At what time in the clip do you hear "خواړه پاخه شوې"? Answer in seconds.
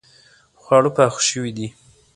0.61-1.51